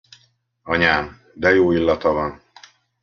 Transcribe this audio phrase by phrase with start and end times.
[0.63, 2.41] Anyám, de jó illata van.